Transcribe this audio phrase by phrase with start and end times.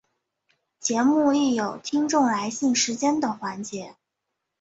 [0.79, 3.95] 节目亦有听众来信时间的环节。